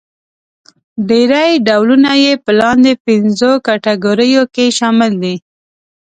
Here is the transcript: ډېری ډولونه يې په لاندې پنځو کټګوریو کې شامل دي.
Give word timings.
ډېری 1.07 1.51
ډولونه 1.67 2.11
يې 2.23 2.33
په 2.43 2.51
لاندې 2.59 2.91
پنځو 3.05 3.51
کټګوریو 3.67 4.43
کې 4.53 4.65
شامل 4.77 5.11
دي. 5.23 5.35